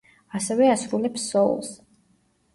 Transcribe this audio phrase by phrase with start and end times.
[0.39, 1.71] ასევე ასრულებს სოულს.